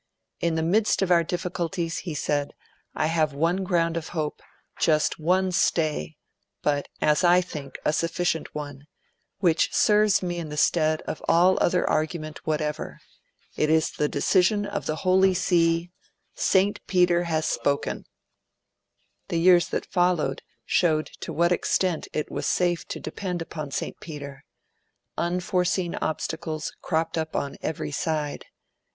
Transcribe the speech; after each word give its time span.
'In 0.39 0.55
the 0.55 0.63
midst 0.63 1.03
of 1.03 1.11
our 1.11 1.23
difficulties, 1.23 1.99
he 1.99 2.15
said, 2.15 2.55
'I 2.95 3.05
have 3.05 3.33
one 3.33 3.63
ground 3.63 3.95
of 3.97 4.07
hope, 4.17 4.41
just 4.79 5.19
one 5.19 5.51
stay, 5.51 6.17
but, 6.63 6.87
as 7.01 7.23
I 7.23 7.39
think, 7.39 7.77
a 7.85 7.93
sufficient 7.93 8.55
one, 8.55 8.87
which 9.41 9.71
serves 9.71 10.23
me 10.23 10.39
in 10.39 10.49
the 10.49 10.57
stead 10.57 11.03
of 11.03 11.21
all 11.27 11.55
other 11.61 11.87
argument 11.87 12.47
whatever. 12.47 12.99
It 13.55 13.69
is 13.69 13.91
the 13.91 14.09
decision 14.09 14.65
of 14.65 14.87
the 14.87 14.95
Holy 15.05 15.35
See; 15.35 15.91
St. 16.33 16.79
Peter 16.87 17.25
has 17.25 17.45
spoken.' 17.45 18.07
The 19.27 19.37
years 19.37 19.69
that 19.69 19.85
followed 19.85 20.41
showed 20.65 21.11
to 21.19 21.31
what 21.31 21.51
extent 21.51 22.07
it 22.11 22.31
was 22.31 22.47
safe 22.47 22.87
to 22.87 22.99
depend 22.99 23.39
upon 23.39 23.69
St. 23.69 23.99
Peter. 23.99 24.45
Unforeseen 25.15 25.93
obstacles 25.93 26.73
cropped 26.81 27.19
up 27.19 27.35
on 27.35 27.55
every 27.61 27.91
side. 27.91 28.47